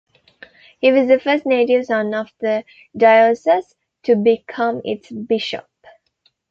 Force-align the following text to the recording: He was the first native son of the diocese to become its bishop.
He 0.79 0.91
was 0.91 1.07
the 1.07 1.19
first 1.19 1.45
native 1.45 1.85
son 1.85 2.15
of 2.15 2.31
the 2.39 2.63
diocese 2.97 3.75
to 4.01 4.15
become 4.15 4.81
its 4.83 5.11
bishop. 5.11 5.69